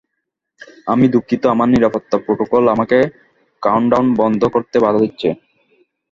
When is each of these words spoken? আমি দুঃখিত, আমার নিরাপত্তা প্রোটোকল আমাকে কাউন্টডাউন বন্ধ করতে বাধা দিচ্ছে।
আমি 0.87 1.05
দুঃখিত, 1.07 1.43
আমার 1.45 1.67
নিরাপত্তা 1.69 2.15
প্রোটোকল 2.17 2.63
আমাকে 2.67 2.97
কাউন্টডাউন 3.63 4.07
বন্ধ 4.15 4.41
করতে 4.45 4.77
বাধা 4.79 4.99
দিচ্ছে। 4.99 5.29